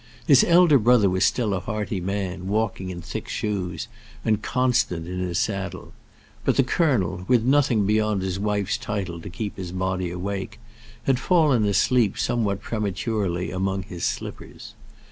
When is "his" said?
0.25-0.43, 5.19-5.37, 8.23-8.39, 9.57-9.71, 13.83-14.03